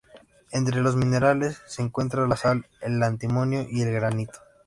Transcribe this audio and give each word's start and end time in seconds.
Entre 0.51 0.81
los 0.81 0.95
minerales 0.95 1.61
se 1.67 1.83
encuentran 1.83 2.27
la 2.27 2.35
sal, 2.35 2.65
el 2.81 3.03
antimonio, 3.03 3.67
y 3.69 3.83
el 3.83 3.91
granito. 3.91 4.39